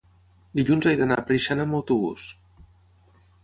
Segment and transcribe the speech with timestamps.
[0.59, 2.33] dilluns he d'anar a Preixana amb autobús.